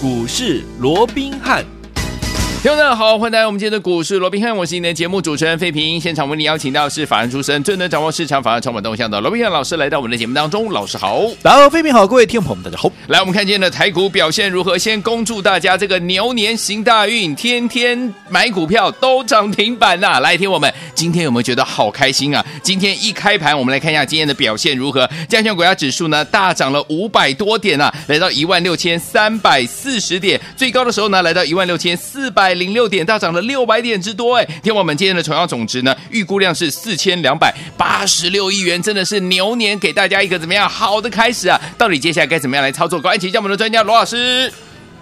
[0.00, 1.77] 股市罗宾汉。
[2.60, 6.00] 听众大家好，欢迎来到我们今天的股市罗宾汉，我是你的节目主持人费平。
[6.00, 10.68] 现场为你邀请到是法人出身、最能掌握市场法人成本动向的罗宾汉老师来到我们的节目当中。
[10.72, 12.90] 老师好，大家好，费平好，各位听众朋友们大家好。
[13.06, 14.76] 来，我们看今天的台股表现如何？
[14.76, 20.20] 先恭祝大家这个牛年行大运，天天买股票都涨停板呐、啊！
[20.20, 22.44] 来，听我们今天有没有觉得好开心啊？
[22.60, 25.08] 今天一开盘，我们来看一下今天的表现如何？
[25.28, 33.28] 加权股价指数呢大涨了五百多点啊，来到一万六千三百四十点，最高的时候呢来到一万六千四百零六点，大涨。
[33.28, 34.44] 涨了六百点之多哎！
[34.62, 41.60] 天我们今天的成交总值呢，预估量是四千两百八十六亿元，真的是牛年给大家一个怎么样好的开始啊！
[41.76, 42.98] 到底接下来该怎么样来操作？
[42.98, 44.50] 赶快请教我们的专家罗老师。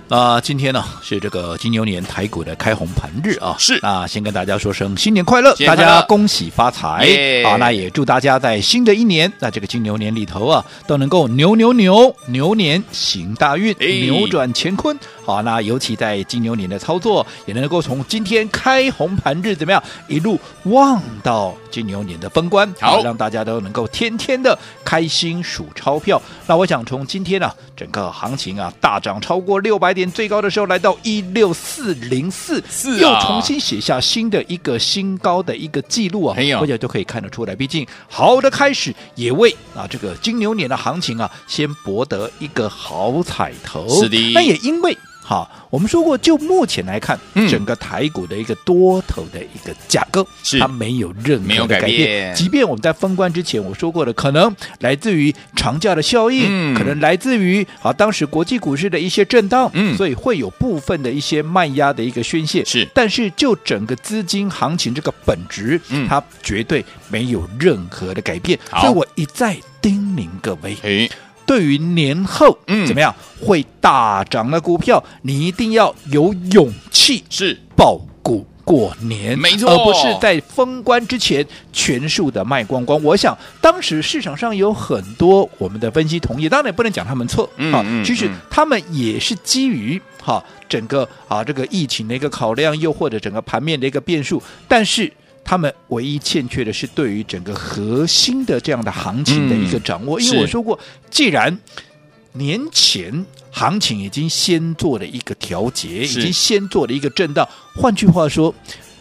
[0.08, 7.08] 啊、呃，今天呢是这个金牛年台股的开红盘日啊，是啊，先跟大家说声新年快乐，快乐大家恭喜发财
[7.44, 7.54] 啊！
[7.56, 14.96] 那也祝大家在新的一年，在这个金牛年里头啊，都能够牛牛牛牛年行大运，扭转乾坤。
[15.26, 26.22] 好，那尤其在金牛年的操作，也能够从今天开红盘日怎么样，一路旺到金牛年的封关，好，让大家都能够天天的开心数钞票。
[26.46, 32.62] 那我想从今天呢、啊，整个行情啊大涨超过六百点，最高的时候来到一六四零四，
[33.00, 37.56] 又重新写下新的一个新高的一个记录啊，大家都可以看得出来。
[37.56, 43.88] 毕竟好的开始也为啊这个金牛年的行情啊先博得一个好彩头。
[43.88, 44.96] 是的，那也因为。
[45.28, 51.80] 好，我们说过，就目前来看，嗯、整个台股的一个多头的一个架构，是它没有任何的改变。
[51.80, 62.64] 改变即便我们在封关之前我说过的，可能来自于长假的效应，嗯、可能来自于啊当时国际股市的一些震荡，嗯，所以会有部分的一些卖压的一个宣泄。
[62.64, 68.56] 是，但是就整个资金行情这个本质，嗯，它绝对没有任何的改变。
[68.70, 71.10] 所以我一再叮咛各位。
[71.46, 83.00] 对于年后怎么样会大涨的股票，你一定要有勇气是抱股过年，没错，而不是在封关之前全数的卖光光。
[83.02, 95.12] 我想当时市场上有很多我们的分析同业，当然也不能讲他们错啊，其实他们也是基于哈整个啊这个疫情的一个考量，又或者整个盘面的一个变数，但是。
[95.46, 100.76] 他们唯一欠缺的是对于整个核心的这样的行情的一个掌握，嗯、因为我说过，
[101.08, 101.56] 既然
[102.32, 108.52] 年前行情已经先做了一个调节，已经先做了一个震荡，换句话说，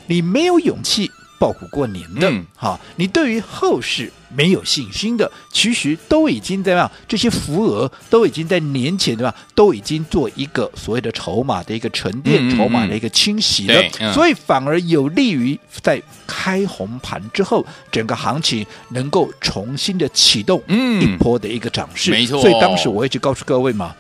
[0.06, 1.10] 你没有勇气
[1.40, 4.12] 抱股过年的，哈、嗯，你对于后市。
[4.36, 6.92] 没有信心的，其实都已经怎么样？
[7.08, 9.34] 这些浮额都已经在年前对吧？
[9.54, 22.12] 都已经做一个所谓的筹码的一个沉淀、嗯、筹码的一个清洗了，嗯、所以反而有利于在开红盘之后，整个行情能够重新的启动一波的一个涨势。
[22.12, 23.96] 没错，所以当时我一直告诉各位嘛。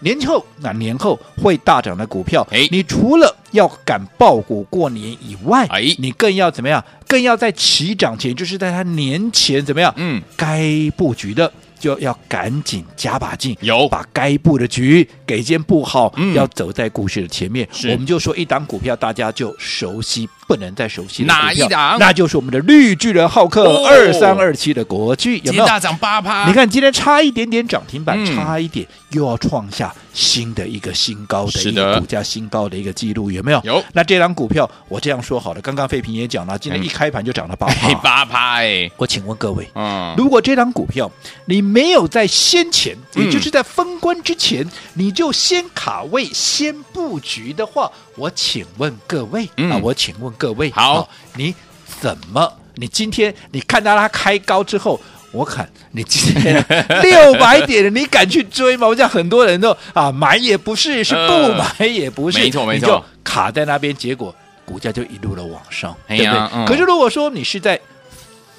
[0.00, 6.84] 年后，那年后会大涨的股票，哎，你除了要敢爆股过年以外，哎，你更要怎么样？
[7.06, 9.92] 更要在起涨前，就是在它年前怎么样？
[9.96, 11.50] 嗯，该布局的。
[11.78, 17.66] 就要赶紧加把劲，有把该布的局给先布好，嗯、要走在故事的前面。
[17.84, 21.96] 我们就说一档股票，大家就熟悉，不能再熟悉哪一档？
[21.98, 26.46] 那就是我们的绿巨人浩克二三二七的国巨，有没有大涨八趴？
[26.46, 33.60] 你看今天差一点点涨停板，嗯、差一点又要创下新的一个新高的一个股价新高的一个记录，有没有？
[33.64, 33.84] 有。
[33.92, 38.90] 那这张股票我这样说好了，刚刚费平也讲了，今天一开盘就涨了八 趴，八趴哎！
[38.96, 41.10] 我请问各位，嗯，如果这张股票
[41.46, 51.54] 你没有在先前，也就是在封关之前，嗯、你就先卡位、先布局的话，我请问各位、嗯、啊，我请问各位，好、啊，你
[52.00, 52.52] 怎么？
[52.80, 55.00] 你今天你看到它开高之后，
[55.30, 56.64] 我看你今天
[57.02, 58.86] 六百点，你敢去追吗？
[58.86, 64.34] 我讲很多人都啊，买也不是，是不买也不是，呃、没错没错，你就卡在那边，结果
[64.64, 66.32] 股价就一路的往上，对不对？
[66.54, 67.78] 嗯、可是如果说你是在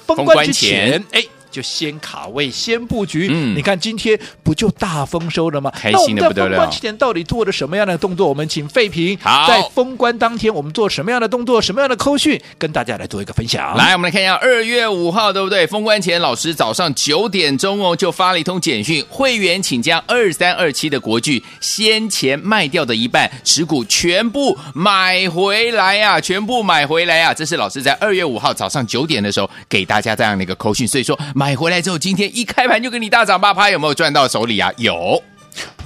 [0.06, 1.22] 封关之前，哎。
[1.50, 3.28] 就先卡位，先布局。
[3.30, 5.70] 嗯，你看今天不就大丰收了吗？
[5.74, 6.56] 开心的不得了。
[6.56, 8.28] 封关到底做了什么样的动作？
[8.28, 11.60] 我们请费平好在封关当天，我们做什么样的动作？
[11.60, 12.40] 什么样的扣讯？
[12.56, 13.76] 跟大家来做一个分享。
[13.76, 15.66] 来，我们来看一下二月五号，对不对？
[15.66, 27.34] 封关前，老师早上九点钟哦，就发了一通简讯，会员请将二三二七的国剧先前卖掉的一半持股全部买回来呀、啊，全部买回来呀、啊。
[27.34, 31.18] 这是老师在二月五号早上九点的时候给大家这样的一个扣讯，所以说。
[31.40, 34.70] 买回来之后，今天一开盘就给你大涨八趴，有没有赚到手里啊？
[34.76, 35.22] 有。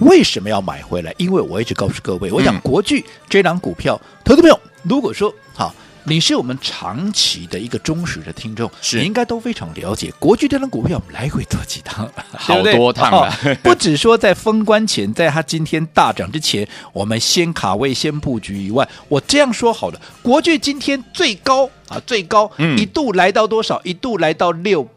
[0.01, 1.15] 为什么要买回来？
[1.17, 5.73] 因为我一直告诉各位，我讲国巨这档股票，投资朋友，如果说好，
[6.03, 13.29] 你是我们长期的一个忠实的听众，是你应该都非常了解国巨这张股票，我们来回做几趟，好多趟了。
[13.47, 23.81] 哦、 不止说在封关前，在它今天大涨之前，我们先卡位、先布局以外，我这样说好了，国巨今天最高啊，最高、嗯、一度来到多少？
[23.85, 24.91] 一度来到六百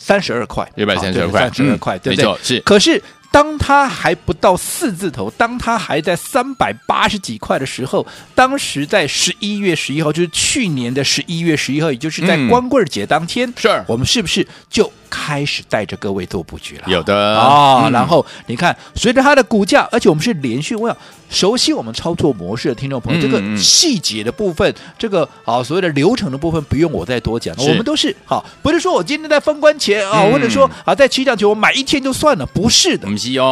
[0.00, 2.24] 三十二块，一百三十二块，三十二块，对不对？
[2.24, 2.58] 没错，是。
[2.62, 3.00] 可是。
[3.32, 8.04] 当它还不到四字头，当它还在三百八十几块的时候，
[8.34, 16.84] 当时在十一月十一号，就是去年的十一月十一号，也就是在光棍节当天，嗯、是我们是不是就开始带着各位做布局了？
[16.86, 20.96] 有的啊、哦嗯，然后你看，随着它的股价，而且我们是连续，我想
[21.28, 33.08] 熟悉我们操作模式的听众朋友，嗯、这个细节的部分，这个啊所谓的流程的部分，不用我再多讲，我们都是好，不是说我今天在封关前啊、嗯，或者说啊在起涨前我买一天就算了，不是的。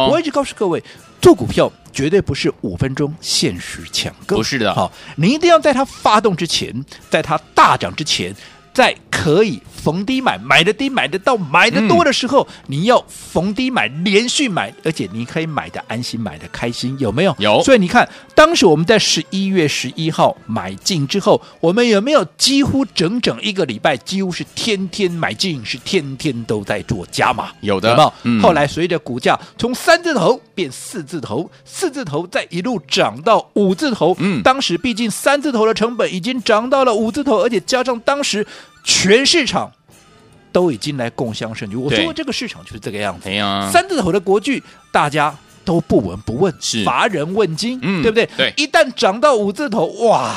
[0.09, 0.81] 我一直告诉各位，
[1.21, 4.73] 做股票绝对不是五分钟限时抢购，不是的。
[4.73, 6.73] 好，你一定要在它发动之前，
[7.09, 8.33] 在它大涨之前。
[8.79, 17.35] 在可以逢低买，买的低，买的到，买的多的时候，你要逢低买，连续买，而且你可以买的安心，买的开心，有没有？
[17.39, 17.61] 有。
[17.61, 27.49] 所以你看，当时我们在十一月十一号买进之后，我们有没有几乎整整一个礼拜，几乎是天天买进，是天天都在做加码？
[27.59, 28.13] 有的。
[28.41, 34.15] 后来随着股价从三字头变四字头，四字头再一路涨到五字头。
[34.19, 34.41] 嗯。
[34.41, 38.47] 当时毕竟三字头的成本已经涨到了五字头，而且加上当时。
[38.83, 39.71] 全市场
[40.51, 41.75] 都已经来共襄盛举。
[41.75, 43.29] 我说这个市场就是这个样子。
[43.37, 48.27] 啊、三字头的国剧，大家都不闻不问，是乏人问津、嗯，对不对？
[48.37, 48.53] 对。
[48.57, 50.33] 一旦涨到五字头，哇，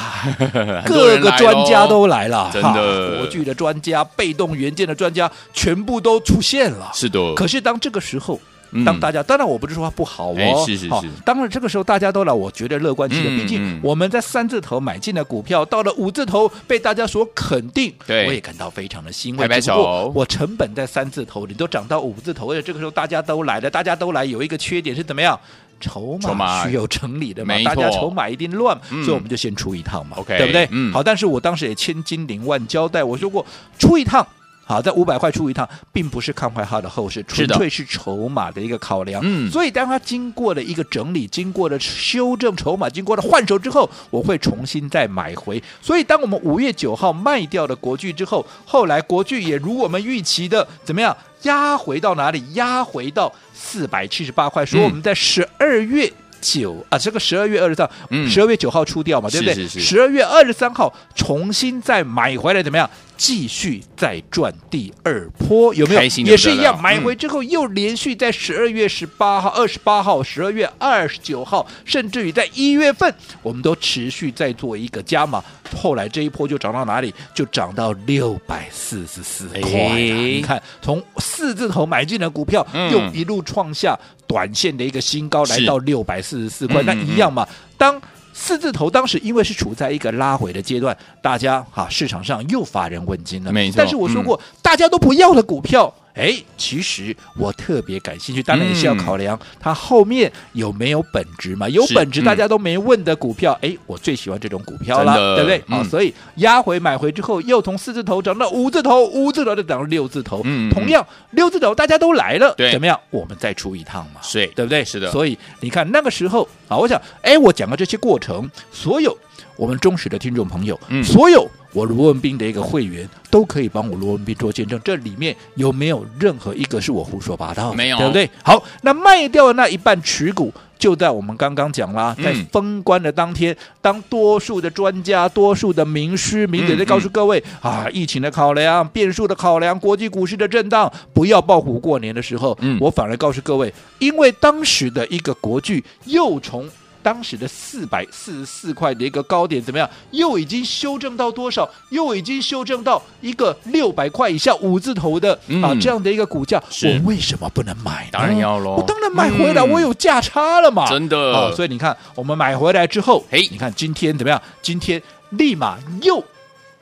[0.85, 6.91] 各个专家都来了，真的，国剧的专家、被动元件的专家全部都出现了。
[6.95, 7.35] 是的。
[7.35, 8.41] 可是当这个时候。
[8.85, 11.09] 当大家、嗯、当然我不是说它不好哦，欸、是是是。
[11.25, 13.37] 当然这个时候大家都来，我觉得乐观其的、嗯。
[13.37, 19.47] 毕竟我们在三字头买进的股票，到了五字头被大家所肯定，对，我也感到非常的欣慰。
[19.47, 20.11] 拍拍手。
[20.15, 25.39] 我成本在三字头，你都涨到五字头，而且这个时候大家都来了，大家都来，有一个缺点是怎么样？
[25.81, 30.69] 筹码需要整理的嘛，大家筹码一定乱、嗯，所以我们就先出一趟嘛对不对？
[30.71, 30.93] 嗯。
[30.93, 33.45] 好，但是我当时也千金顶万交代，我说过
[33.79, 34.25] 出一趟。
[34.73, 39.21] 好，在五百块出一趟，并不是看坏它的后市，纯粹是筹码的一个考量。
[39.23, 45.63] 嗯，所以当它经过了一个整理，经过了修正筹码，经过了换手之后，我会重新再买回。
[45.83, 52.43] 所以，当我们五月九号卖掉了国巨之后，后来国巨也如我们预期的怎么样，压回到哪里？
[52.55, 54.65] 压回到四百七十八块。
[54.65, 56.11] 说我们在十二月
[56.41, 59.69] 九、嗯、啊，这个十二月二十三，嗯，十二月九号出掉嘛，对不对？
[59.69, 62.89] 十二月二十三号重新再买回来，怎么样？
[63.23, 66.03] 继续再赚第二波，有没有？
[66.25, 75.41] 也是一样，买回之后又连续在十二月十八号、二十八号、十二月二十九号，甚至于在一月份，我们都持续在做一个加码。
[75.81, 77.15] 后来这一波就涨到哪里？
[77.33, 80.01] 就涨到六百四十四块。
[80.01, 83.97] 你看，从四字头买进的股票，又一路创下
[84.27, 86.83] 短线的一个新高，来到六百四十四块。
[86.83, 87.47] 那一样嘛，
[87.79, 88.03] 当。
[88.33, 93.53] 四字头当时因为是处在一个拉回的阶段，大家哈市场上又乏人问津了。
[93.53, 95.95] 没错，但是我说过，嗯、大家都不要的股票。
[96.15, 101.67] 哎，其实我特别感兴趣，当然也是要考量它后面有没有本质嘛。
[101.71, 105.59] 有本质，大家都没问的股票，哎、嗯，我最喜欢这种股票了，对不对？
[105.75, 110.43] 好、嗯，所以压回买回之后，又从四字头涨到五字头，五字头再涨到六字头。
[110.45, 113.01] 嗯，同样六字头大家都来了，怎么样？
[113.09, 114.85] 我们再出一趟嘛，是，对不对？
[114.85, 115.11] 是的。
[115.11, 119.17] 所以你看那个时候啊，我想，哎，我讲的这些过程，所有
[119.57, 121.49] 我们忠实的听众朋友，嗯，所有。
[121.75, 127.73] 我罗文斌的一个会员都可以帮我罗文斌做见证，这里面有没有任何一个是我胡说八道？
[127.73, 128.31] 没有，对不对？
[128.45, 130.53] 好，那卖掉的那一半持股，
[130.83, 146.69] 就在我们刚刚讲啦，在封关的当天，当多数的专家、多数的名师、名嘴在告诉各位啊，疫情的考量、变数的考量、国际股市的震荡，不要抱虎过年的时候，我反而告诉各位，因为当时的一个国剧又从。
[147.03, 149.89] 当时的四百四十四块的一个高点怎么样？
[150.13, 151.69] 又已经修正到多少？
[151.91, 158.11] 又已经修正到一个六百块以下五字头的、嗯、啊这样的一个股价，我为什么不能买呢？
[158.13, 158.77] 当然要喽！
[158.77, 160.87] 我当然买回来，嗯、我有价差了嘛！
[160.89, 161.53] 真的啊！
[161.55, 164.41] 所以你看，我们买回来之后，哎，你看今天怎么样？
[164.63, 166.23] 今天立马又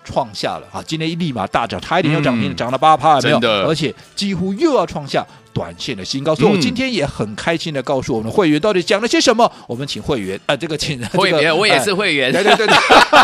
[0.04, 0.82] 创下了啊！
[0.86, 3.38] 今天一立马大涨，差一点要涨停，涨了八趴，没有？
[3.66, 6.34] 而且几乎又要创下短线的新高。
[6.34, 9.50] 所以我今天也很开心的告诉我们的会员到底讲了些什么。
[9.66, 12.32] 我们请会员啊、呃，这个请、这个、会员，我也是会员。
[12.32, 12.76] 对对对对，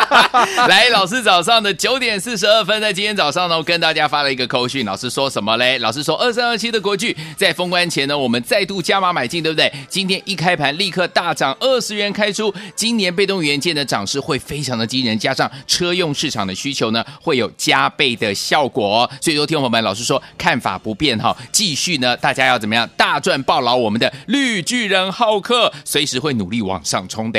[0.69, 4.85] 来，老师早上的九点四十二分，在今天早上呢，我跟大家发了一个扣讯。
[4.85, 5.79] 老师说什么嘞？
[5.79, 9.73] 老师说二三二七的国巨在封关前呢，我们再度加码买进，对不对？
[9.89, 12.55] 今天一开盘立刻大涨二十元开出。
[12.75, 19.09] 今年被动元件的涨势会非常的惊人，加上车用市场的需求呢，会有加倍的效果。
[19.21, 22.91] 所以说，听众朋友们，老师说看法不变哈，继续呢，大家要怎么样？
[22.97, 27.39] 大赚暴牢我们的绿巨人浩克，随时会努力往上冲的。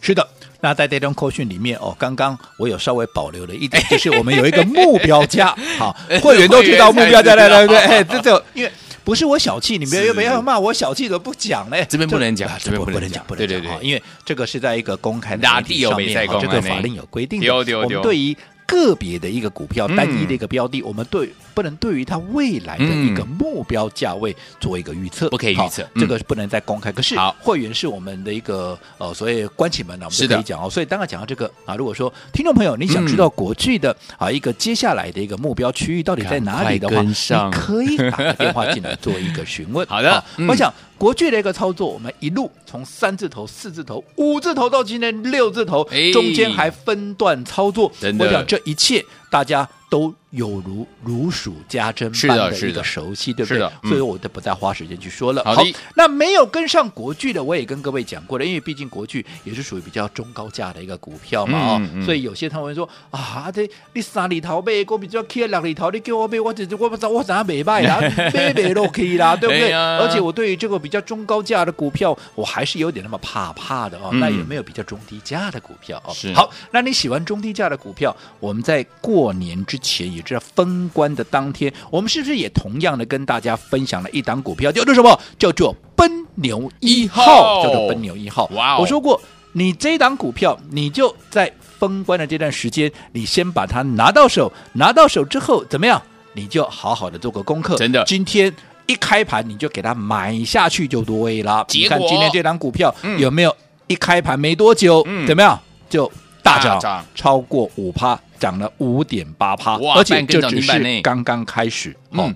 [0.00, 0.26] 是的。
[0.60, 7.66] 那在这段扣讯里面哦，刚刚我有稍微保留了一点，就是我们有一个目标价， 好，会员都知道目标价，对 对？
[7.68, 8.72] 对，哎，这这因为
[9.04, 21.30] 不是我小气，你们不要骂我小气，怎么不讲嘞，这边不能讲，这边不能讲，不能讲，对对对，因为这个是在一个公开的哪地有没在公开，这个法令有规定的，我们对于个别的一个股票，单一的一个标的，我们对。
[21.54, 26.90] 不能对于它未来的一个目标价位做一个预测，不可以预测，这个不能再公开。
[26.90, 30.68] 可是会员是我们的一个呃，所谓关起门来我们可以讲哦。
[30.68, 37.14] 所以当然讲到这个啊，如果说听众朋友你想知道国巨的 啊一个接下来的一个目标区域到底在哪里的话，你
[37.52, 39.86] 可以打个电话进来做一个询问。
[39.86, 47.92] 好的，我想国巨的一个操作，我们一路从三字头、四字头、五字头到今天六字头，中间还分段操作。
[48.18, 49.04] 我想这一切
[49.34, 50.14] 大家都。
[50.34, 53.60] 有如如数家珍般的一个熟悉，对不对？
[53.84, 55.40] 所以我就不再花时间去说了。
[55.44, 55.62] 好，
[55.94, 68.00] 那没有跟上国剧的，我也跟各位讲过了，因为毕竟国剧也是属于比较中高价的一个股票嘛，哦，所以有些他们说啊，这你三里头买，我比较 K 两里头，你给我买，我这我不知道我怎样买卖啦，
[68.34, 69.72] 买买都可以啦，对不对？
[69.72, 74.10] 而且我对于这个比较中高价的股票，我还是有点那么怕怕的哦。
[74.14, 76.12] 那有没有比较中低价的股票哦？
[76.34, 78.12] 好，那你喜欢中低价的股票？
[78.40, 80.20] 我们在过年之前也。
[80.24, 85.20] 这封关的当天，我们是不是也同样的跟大家分享了一档股票，叫做什么？
[85.38, 88.46] 叫做奔牛一号，叫做奔牛一号。
[88.54, 88.78] 哇！
[88.78, 89.20] 我说过，
[89.52, 96.00] 你这档股票，你就在封关的这段时间，你先把它拿到手，拿到手之后怎么样？
[96.32, 97.76] 你就好好的做个功课。
[97.76, 98.50] 真的，今天
[98.86, 101.66] 一开盘你就给它买下去就对了。
[101.68, 103.54] 你看今天这档股票有没有
[103.88, 106.10] 一开盘没多久，怎么样就
[106.42, 108.18] 大涨超过五趴？
[108.38, 112.34] 涨了五点八趴，而且这只是刚刚开始，嗯。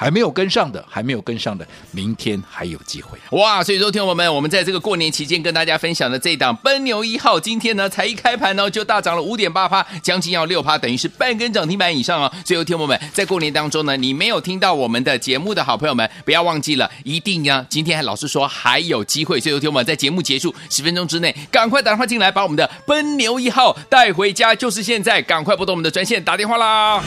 [0.00, 3.62] 还没有跟上的，还没有跟上的，明天还有机会哇！
[3.62, 12.32] 所以说，听友们，我们在这个过年期间跟大家分享的这档奔牛一号，今天呢才一开盘呢就大涨了五点八趴，将近要六趴，等于是半根涨停板以上哦。
[12.46, 17.66] 所以说，听友们，在过年当中呢，你没有听到我们的节目的好朋友们，不要忘记了，一定呀！
[17.68, 27.04] 今天还老是说还有机会，所以说，听友们在节目结束十分钟之内，赶快打电话进来，把我们的奔牛一号带回家，就是现在，赶快拨通我们的专线打电话啦！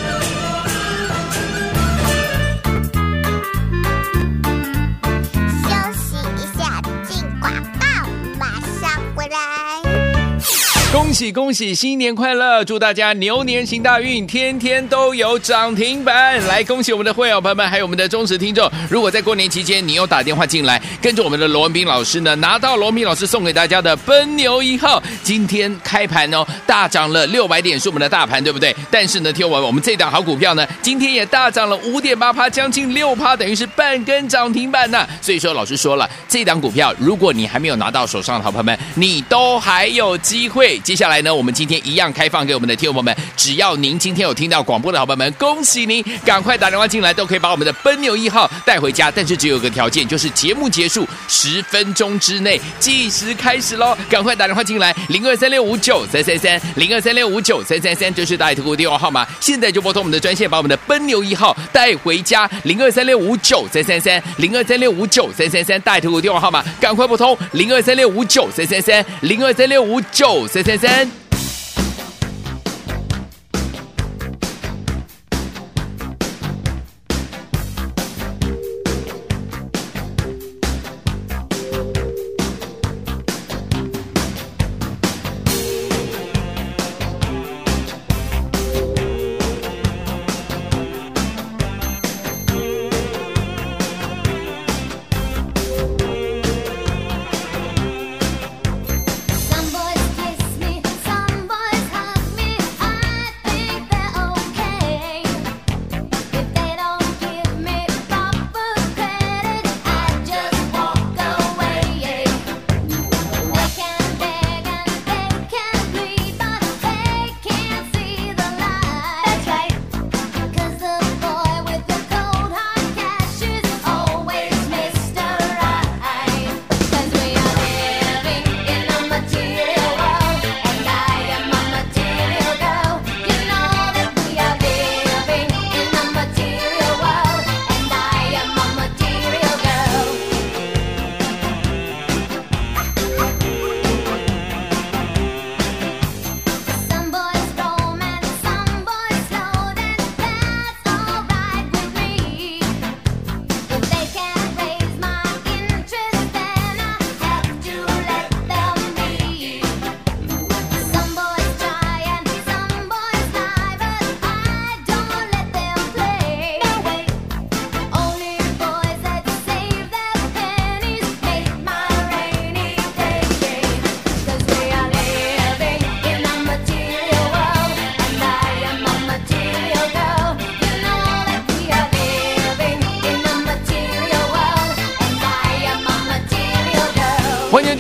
[10.94, 12.64] 恭喜恭喜，新年快乐！
[12.64, 16.40] 祝大家牛年行大运，天天都有涨停板。
[16.46, 18.72] 来，恭喜我们的会员朋友们，还有我们的忠实听众。
[18.92, 28.76] 如果在过年期间你有打电话进来，跟着我们的罗文斌老师呢，拿到罗文彬老师送给大家的奔牛一号，今天开盘哦，大涨了六百点，是我们的大盘，对不对？
[28.92, 35.08] 但是呢，听我，我们这档好股票呢，今天也大涨了五点八趴，将近六趴，等于是半根涨停板呐。
[35.20, 40.80] 所以说，老师说了，这档股票，如果你还没有拿到手上的好朋友们，你都还有机会。
[40.84, 49.10] 接下来呢，我们今天一样开放给我们的听众朋友们，只要您今天有听到广播的好朋友们，恭喜您，赶快打电话进来，都可以把我们的奔牛一号带回家。
[49.10, 71.23] 但是只有个条件，就是节目结束十分钟之内计时开始喽，赶快打电话进来，零二三六五九三三三，零二三六五九三三三，这是大爱投顾电话号码，现在就拨通我们的专线，把我们的奔牛一号带回家，零二三六五九三三三，零二三六五九三三三，大爱投顾电话号码，赶快拨通零二三六五九三三三，零二三六五九三三三。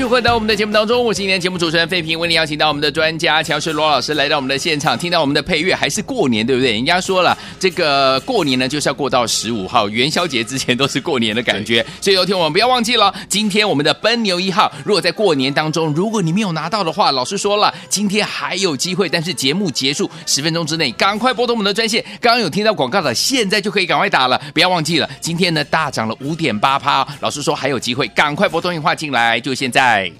[0.03, 6.73] 欢迎回到我们的节目当中，我是今天节目主持人费平，为你邀请到我们的专家乔氏罗老师来到我们的现场，听到我们的配乐还是过年，对不对？
[6.73, 22.03] 人家说了，这个过年呢就是要过到十五号元宵节之前都是过年的感觉，所以有天我们不要忘记了，今天我们的奔牛一号，如果在过年当中，如果你没有拿到的话，老师说了，今天还有机会，但是节目结束十分钟之内，赶快拨通我们的专线。
[22.19, 29.53] 刚刚有听到广告的，现在就可以赶快打了，不要忘记了，今天呢大涨了五点八趴，老师说还有机会，赶快拨通电话进来，就。
[29.53, 30.11] 现在，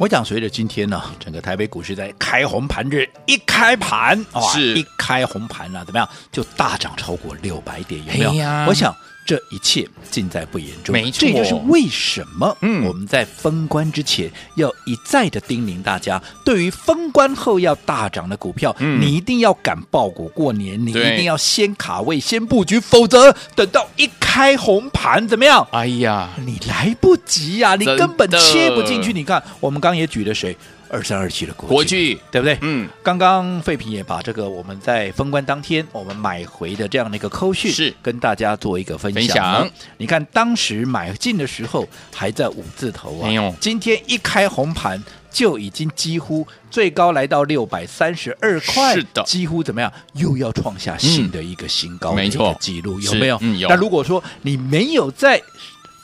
[0.00, 4.18] 我想，随着今天呢，整个台北股市在开红盘日一开盘，
[4.50, 6.08] 是一开红盘了，怎么样？
[6.32, 8.42] 就大涨超过六百点，有没有？
[8.42, 8.96] 哎，我想。
[9.26, 25.64] 这一切尽在不言中，没错，这就是为什么，嗯，我们在封关之前要一再的叮咛大家，对于封关后要大涨的股票，嗯，你一定要赶爆股过年，你一定要先卡位、先布局，否则等到一开红盘怎么样？
[25.70, 29.12] 哎呀，你来不及呀，啊，你根本切不进去。
[29.12, 30.56] 你看，我们刚刚也举了谁？
[30.90, 32.58] 二三二七的国国巨，对不对？
[32.62, 39.22] 嗯，刚刚废品也把这个我们在封关当天我们买回的这样的一个扣讯是跟大家做一个分享。
[39.22, 43.54] 分享你看当时买进的时候还在五字头啊，没有。
[43.60, 53.38] 今天一开红盘就已经几乎最高来到六百三十二块，是的，几乎怎么样又要创下新的一个新高的一个记录，嗯、有没有？
[53.40, 53.68] 嗯，有。
[53.68, 55.40] 那如果说你没有在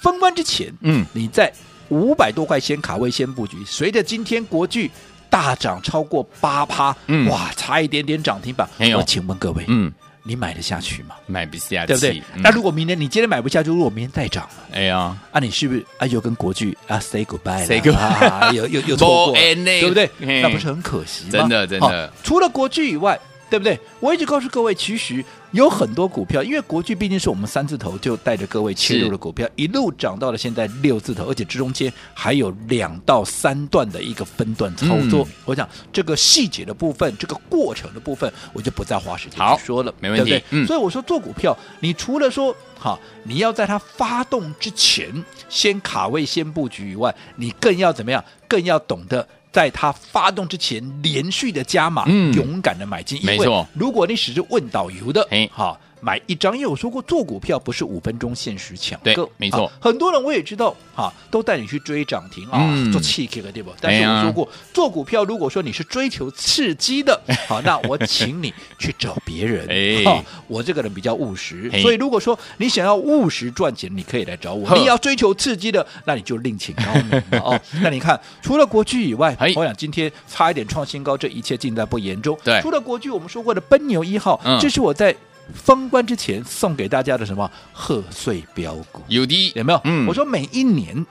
[0.02, 1.52] 封关之前，嗯，你在。
[1.88, 4.90] 五百多块先卡位先布局，随着今天国巨
[5.30, 8.68] 大涨超过八趴，嗯，哇，差一点点涨停板。
[8.96, 11.14] 我请问各位，嗯，你买得下去吗？
[11.26, 12.22] 买不下去，对不对？
[12.34, 20.10] 嗯、那如果明天你今天买不下去，如果明天再涨了，哎呀，啊，你是不是啊又跟国巨啊 say goodbye，say goodbye，啊、又又又错过， 对不对？
[20.42, 21.30] 那不是很可惜吗？
[21.32, 23.18] 真的真的，除了国巨以外。
[23.48, 23.78] 对不对？
[24.00, 35.24] 我一直告诉各位，其实有很多股票，因为国巨毕竟是我们三字头就带着各位切入的股票，一路涨到了现在六字头，而且这中间还有两到三段的一个分段操作。
[35.24, 40.30] 嗯、我想这个细节的部分，这个过程的部分，我就不再花时间去说了，没问题。
[40.30, 40.44] 对不对？
[40.50, 48.22] 嗯、所以我说做股票，你除了说好，你要在它发动之前先卡位、先布局以外，你更要怎么样？
[48.48, 49.26] 更要懂得。
[49.56, 53.18] 在它发动之前，连续的加码，嗯、勇敢的买进。
[53.22, 55.80] 没错，如果你只是问导游的，好。
[56.06, 59.72] 买一张，因为我说过做股票不是五分钟限时抢购，没错、啊。
[59.80, 63.72] 很多人我也知道，哈、啊，都带你去追涨停啊，嗯、做刺激的对不？
[63.80, 69.66] 但是我说过，哎、做股票如果说你是追求刺激的，好， 那我请你去找别人。
[69.68, 74.78] 哎、啊，我这个人比较务实，所以如果说你想要务实赚钱，你可以来找我。
[74.78, 77.60] 你要追求刺激的，那你就另请高明哦。
[77.82, 82.38] 那你看，除了国巨以外，我想今天差一点创新高，这一切尽在不言中。
[82.44, 85.12] 对，除了国巨，我们说过的奔牛一号，嗯、这是我在。
[85.54, 89.02] 封关之前送给大家的什么贺岁标股？
[89.08, 89.80] 有的有没有？
[89.84, 91.04] 嗯，我说每一年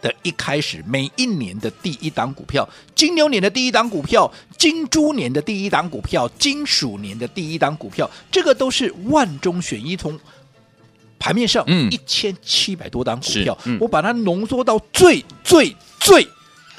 [0.00, 10.18] 的一开始，每一年的第一档股票，金牛年的第一档股票，金猪年的第一档股票，金鼠年的第一档股票，这个都是万中选一，从
[11.18, 16.26] 盘面上一千七百多档股票，嗯、我把它浓缩到最最最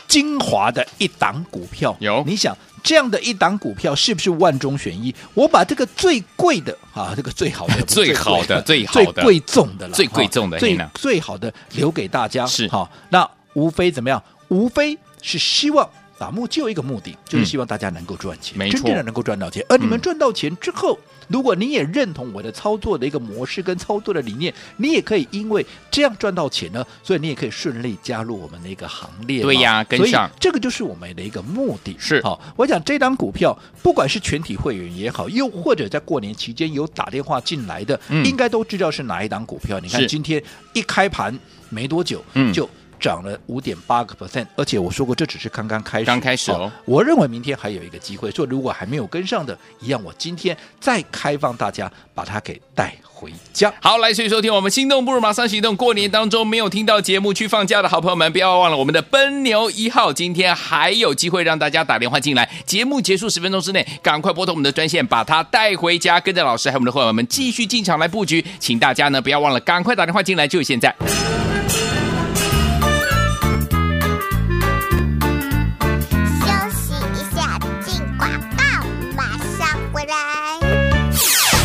[0.08, 1.96] 精华的一档股票。
[2.00, 2.58] 有，你想？
[2.84, 5.14] 这样的一档股票是不是万中选一？
[5.34, 12.46] 我把这个最贵的啊，这个最好的、 最好的、最好的、最贵重的了，最贵重的、最最好的留给大家。
[12.46, 14.22] 是好，那无非怎么样？
[14.50, 19.66] 无非是希望打目就一个目的，就是希望大家能够赚钱，真正的能够赚到钱。
[19.70, 20.98] 而你们赚到钱之后。
[21.32, 29.42] 如果你也认同我的操作的一个模式跟操作的理念，你也可以因为这样赚到钱呢，所以你也可以顺利加入我们的一个行列。
[29.42, 31.96] 对呀，跟上，这个就是我们的一个目的。
[31.98, 39.80] 是好，我讲这张股票，不管是全体会员也好，又或者在过年期间有打电话进来的，嗯、应该都知道是哪一档股票。
[39.80, 41.38] 你看今天一开盘
[41.70, 42.70] 没多久，嗯，就。
[43.02, 46.72] 涨了五点八个 percent，而且我说过这只是刚刚开始，刚开始哦。
[46.86, 53.74] 我认为明天还有一个机会，所以如果还没有跟上的，一样，我今天再开放大家把它给带回家。
[53.82, 55.76] 好，来，所以收听我们心动不如马上行动。
[55.76, 62.48] 过年当中没有听到节目去放假的好朋友们，不要忘了我们的奔牛一号，今天还有机会让大家打电话进来。
[62.66, 68.46] 节目结束十分钟之内，赶快拨通我们的专线，把它带回家，跟着老师还有我们的伙伴们继续进场来布局。
[68.60, 70.96] 请大家呢不要忘了，赶快打电话进来，就现在。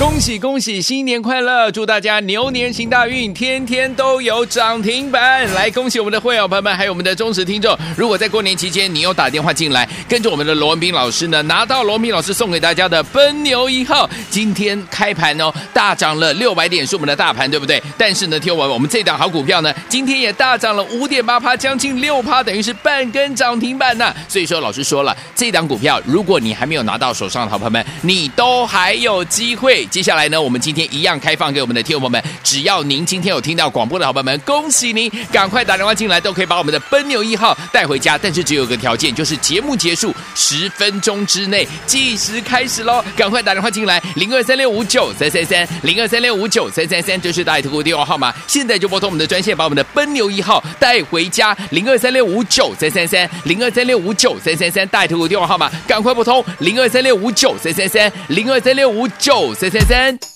[0.07, 1.69] 恭喜恭喜，新年快乐！
[1.73, 5.53] 祝大家牛年行大运，天天都有涨停板。
[5.53, 7.77] 来，恭喜我们的会员朋友们，还有我们的忠实听众。
[7.97, 17.83] 如果在过年期间你又打电话进来，跟着我们的罗文斌老师呢，拿到罗文彬老师送给大家的奔牛一号，今天开盘哦大涨了六百点，是我们的大盘，对不对？
[17.99, 24.15] 但是呢，听我们我们这档好股票呢，今天也大涨了五点八趴，将近六趴，等于是半根涨停板呐。
[24.29, 29.85] 所以说，老师说了，这档股票如果你还没有拿到手上的好朋友们，你都还有机会。
[29.97, 38.19] 接下来呢，我们今天一样开放给我们的听众朋友们，只要您今天有听到广播的好朋友们，恭喜您，赶快打电话进来，都可以把我们的奔牛一号带回家。
[38.19, 60.36] 但是只有个条件，就是节目结束十分钟之内计时开始喽，赶快打电话进来，零二三六五九三三三，零二三六五九三三三，这是大爱投顾电话号码，现在就拨通我们的专线，把我们的奔牛一号带回家，零二三六五九三三三，零二三六五九三三三，大爱投顾电话号码，赶快拨通零二三六五九三三三，零二三六五九三三三。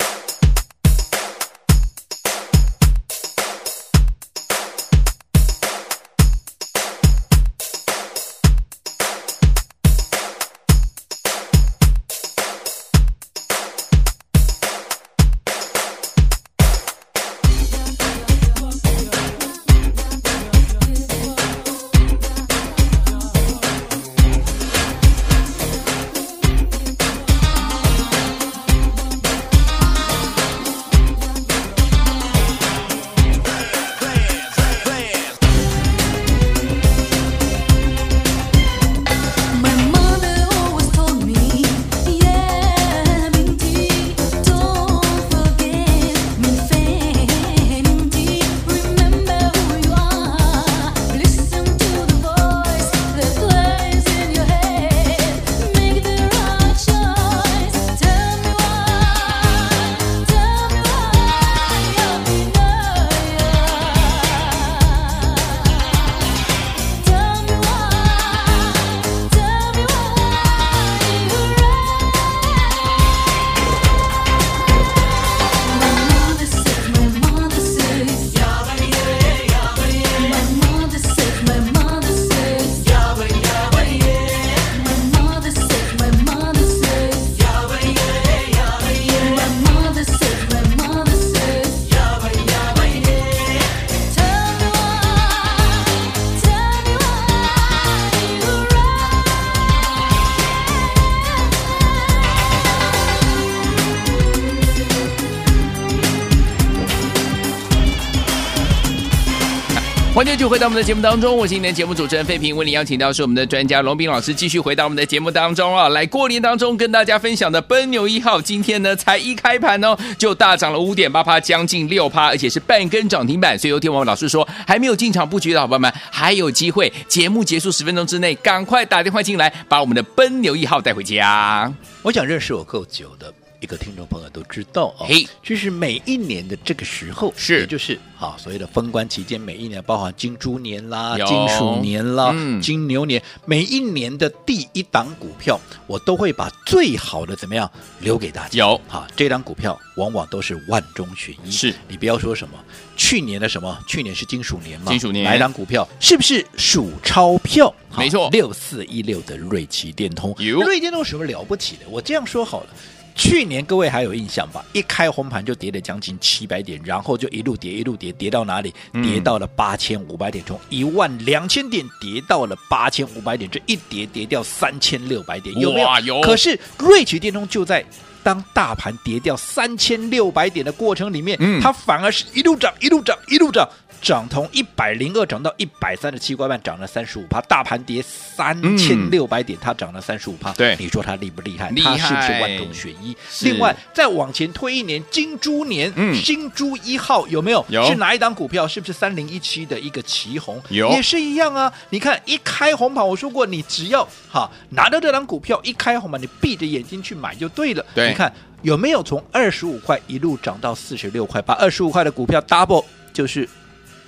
[110.21, 131.73] 欢迎就回到我们的节目当中，我是今天节目主持人费平，为您邀请到是我们的专家龙斌老师，继续回到我们的节目当中啊，来过年当中跟大家分享的奔牛一号，今天呢才一开盘哦，就大涨了五点八趴，将近六趴，而且是半根涨停板，所以有听我老师说，还没有进场布局的好朋友们还有机会，节目结束十分钟之内赶快打电话进来，把我们的奔牛一号带回家。
[132.03, 133.33] 我想认识我够久的。
[133.61, 147.71] 一个听众朋友都知道啊，嘿，就是每一年的这个时候，是也就是啊，所谓的封关期间，每一年包含金猪年啦、金鼠年啦、嗯、金牛年，每一年的第一档股票，我都会把最好的怎么样
[148.01, 148.59] 留给大家。
[148.59, 151.51] 有哈，这档股票往往都是万中选一。
[151.51, 152.55] 是你不要说什么
[152.97, 157.73] 去年的什么，去年是金鼠年嘛，金鼠年来档股票是不是数钞票？
[157.99, 161.83] 没错，六四一六的瑞奇电通，有瑞奇电通有什么了不起的？
[161.91, 162.71] 我这样说好了。
[163.15, 164.65] 去年各位还有印象吧？
[164.73, 168.75] 一开红盘就跌了将近七百点，然后就一路跌一路跌，跌到哪里？
[169.03, 175.89] 跌到了八千五百点，从一万两千点跌到了八千五百点，这一跌跌掉三千六百点，有没有？
[176.05, 176.21] 有。
[176.23, 177.85] 可是瑞奇电通就在
[178.23, 183.69] 当大盘跌掉三千六百点的过程里面，嗯，它反而是一路涨，一路涨，一路涨。
[184.01, 187.41] 涨从一百零二涨到一百三十七块半，涨了三十五趴。
[187.43, 190.53] 大盘跌三千六百点，它涨了三十五趴。
[190.55, 191.69] 对，你说它厉不厉害？
[191.71, 193.17] 厉害，它是不是万中选一？
[193.43, 197.65] 另外，再往前推一年，金猪年，嗯，金猪一号有没有？
[197.69, 197.87] 有。
[197.87, 198.67] 是哪一档股票？
[198.67, 200.61] 是不是三零一七的一个旗红？
[200.71, 201.73] 有，也是一样啊。
[201.91, 207.85] 你看一开红盘，我说过，你只要哈拿到这档股票，一开红盘，你闭着眼睛去买就对了。
[207.95, 208.33] 对，你看
[208.63, 211.43] 有没有从二十五块一路涨到四十六块？
[211.43, 213.49] 八二十五块的股票 double 就是。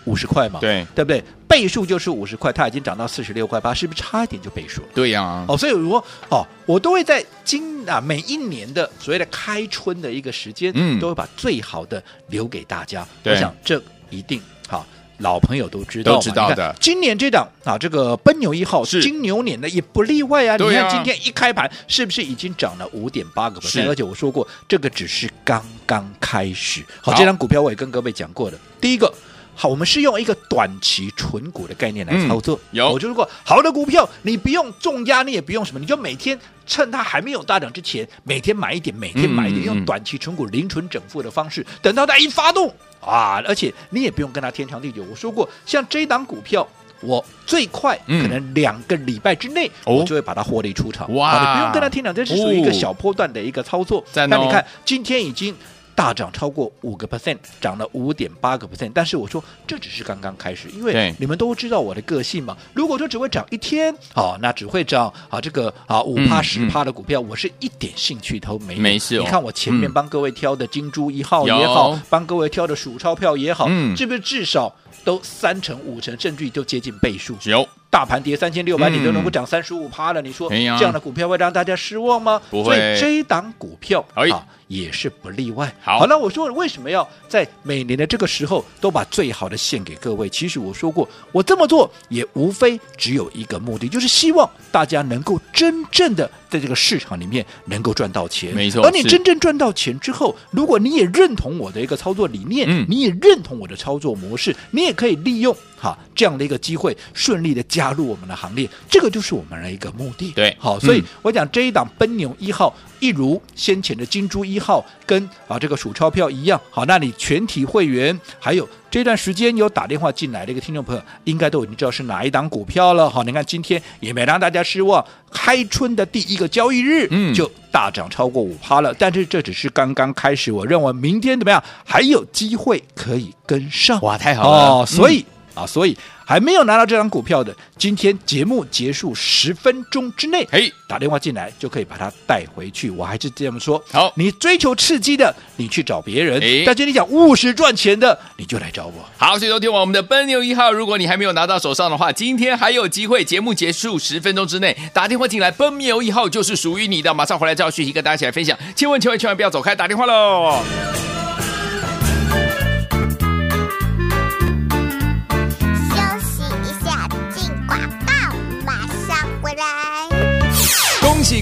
[0.05, 1.23] 五十块嘛，对对不对？
[1.47, 4.89] 倍数就是五十块，它已经涨到四十六块八，是不是差一点就倍数了？
[4.95, 13.07] 对呀、啊，哦，所以如果哦，我都会在今啊每一年的所谓的开春的一个时间，嗯，都会把最好的留给大家。
[13.25, 14.87] 我想这一定好。
[15.19, 16.75] 老朋友都知道，都知道的。
[16.81, 20.55] 今年这档啊，这个奔牛一号是金牛年的也不例外啊。
[20.55, 23.89] 啊你看今天一开盘，是不是已经涨了五点八个百分点？
[23.89, 26.83] 而且我说过，这个只是刚刚开始。
[27.01, 28.59] 好，好这张股票我也跟各位讲过的。
[28.81, 29.13] 第一个。
[29.55, 32.57] 好，我们是用一个短期纯股的概念来操作。
[32.57, 36.37] 嗯、有，我就说过，好的股票，你不用重压，你也不用什么，你就每天
[36.67, 45.05] 趁它还没有大涨之前，每天买一点，每天买一点，嗯、用短期存股零存整付的方式，等到它一发动啊，而且你也不用跟它天长地久。
[45.09, 46.67] 我说过，像这档股票，
[47.03, 51.15] 我最快可能两个礼拜之内，嗯、我就会把它获利出场。
[51.15, 54.03] 哇，你不用跟它天长，这是属于一个小波段的一个操作。
[54.15, 55.55] 那、哦、你看，今天已经。
[55.95, 58.91] 大涨超过五个 percent，涨了五点八个 percent。
[58.95, 62.57] 但是我说这只是刚刚开始，因为你们都知道我的个性嘛。
[62.75, 68.81] 如果说只会涨一天，哦，那只会涨啊这个啊五趴十趴的股票，我是一点兴趣都没有。
[68.81, 74.75] 没事，你看我前面帮各位挑的金猪一号也好，帮各位挑的数钞票也好，是不是至少
[75.05, 77.37] 都三成五成，甚至于都接近倍数？
[77.45, 77.67] 有。
[77.91, 82.41] 大盘跌三千六百点都能够涨三十五趴了，你说这样的股票会让大家失望吗？
[82.49, 82.75] 不会。
[82.75, 84.25] 所以这一档股票啊。
[84.69, 85.71] 也是不例外。
[85.83, 90.31] 好，好，那我说为什么要在每年的这个时候都把最好的献给各位？
[90.31, 98.55] 其实我说过，我这么做也无非只有一个目的，就是希望大家能够真正的在这个市场里面能够赚到钱。
[98.55, 98.83] 没错。
[98.83, 108.69] 而你真正赚到钱之后，如果你也认同我的一个操作理念，嗯，你也认同我的操作模式，你也可以利用哈这样的一个机会，顺利的加入我们的行列。
[108.89, 110.31] 这个就是我们的一个目的。
[110.33, 112.75] 对，好，所以我讲这一档奔牛一号。
[113.03, 123.11] 一如先前的金猪一号跟啊这个数钞票一样，好，那你全体会员还有这段时间有打电话进来的一个听众朋友，应该都已经知道是哪一档股票了。
[123.11, 128.95] 好，你看今天也没让大家失望，开春的第一个交易日，嗯，就大涨超过五趴了。
[128.97, 134.01] 但是这只是刚刚开始，我认为明天怎么样还有机会可以跟上。
[134.03, 134.59] 哇，太好了！
[134.69, 135.97] 哦，所以、嗯、啊，所以。
[136.25, 142.89] 还没有拿到这张股票的，今天节目结束十分钟之内，嘿，打电话进来就可以把它带回去。
[142.89, 149.05] 我还是这么说，好，你追求刺激的，你去找别人；但是你想务实赚钱的，你就来找我。
[149.19, 153.23] 好，所以昨天我们的奔牛一号，如果你还没有拿到手上的话，今天还有机会。
[153.23, 157.13] 节目结束十分钟之内打电话进来，奔牛一号就是属于你的。
[157.13, 158.57] 马上回来这讯息跟大家一起来分享。
[158.75, 160.63] 千万千万千万不要走开，打电话喽！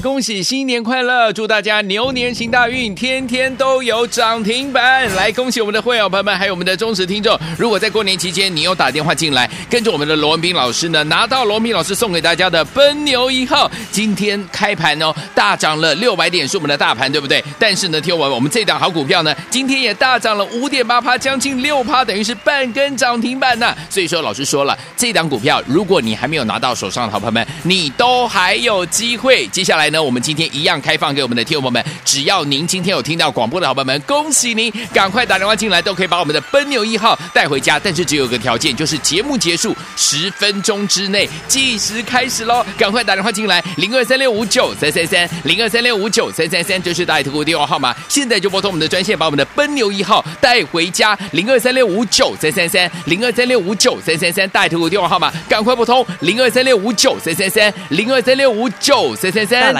[0.02, 1.30] 恭喜，新年快乐！
[1.30, 5.06] 祝大家牛年行大运，天天都有涨停板。
[5.14, 7.38] 来，恭喜我们的会员朋友们，还有我们的忠实听众。
[7.58, 17.44] 如果在过年期间你有打电话进来，跟着我们的罗文斌老师呢，拿到罗文彬老师送给大家的奔牛一号，今天开盘哦，大涨了六百点，是我们的大盘，对不对？
[17.58, 23.76] 但是呢，听完，我们这档好股票呢，今天也大涨了五点八趴，将近六趴，等于是半根涨停板呐。
[23.90, 29.46] 所以说，老师说了，这档股票，如果你还没有拿到手上的好朋友们，你都还有机会。
[29.48, 37.78] 接下来呢，我们今天一样开放给我们的听众朋友们，只要您今天有听到广播的好朋友们，恭喜您，赶快打电话进来，都可以把我们的奔牛一号带回家。
[37.78, 59.79] 但是只有个条件，就是节目结束十分钟之内计时开始喽，赶快打电话进来，零二三六五九三三三，零二三六五九三三三，这是大爱投顾电话号码，现在就拨通我们的专线，把我们的奔牛一号带回家，零二三六五九三三三，零二三六五九三三三，大爱投顾电话号码，赶快拨通零二三六五九三三三，零二三六五九三三三。